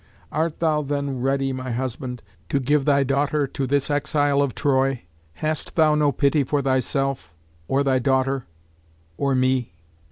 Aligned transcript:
"Art 0.31 0.59
thou 0.59 0.81
then 0.81 1.19
ready, 1.19 1.53
my 1.53 1.69
husband, 1.69 2.23
to 2.49 2.59
give 2.59 2.85
thy 2.85 3.03
daughter 3.03 3.45
to 3.45 3.67
this 3.67 3.91
exile 3.91 4.41
of 4.41 4.55
Troy? 4.55 5.03
Hast 5.33 5.75
thou 5.75 5.93
no 5.93 6.11
pity 6.11 6.43
for 6.43 6.59
thyself, 6.63 7.31
or 7.67 7.83
thy 7.83 7.99
daughter, 7.99 8.47
or 9.15 9.35
me? 9.35 9.75